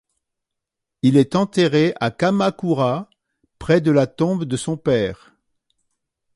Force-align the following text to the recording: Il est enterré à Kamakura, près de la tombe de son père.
Il 1.03 1.15
est 1.15 1.35
enterré 1.35 1.93
à 1.99 2.09
Kamakura, 2.09 3.07
près 3.59 3.81
de 3.81 3.91
la 3.91 4.07
tombe 4.07 4.45
de 4.45 4.57
son 4.57 4.75
père. 4.75 5.35